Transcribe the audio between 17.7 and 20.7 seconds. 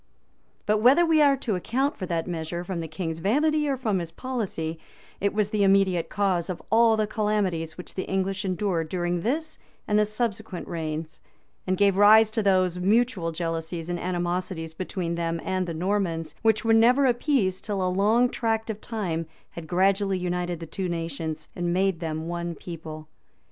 a long tract of time had gradually united the